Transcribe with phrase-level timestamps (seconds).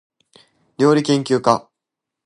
[0.79, 1.69] りょうりけんきゅうか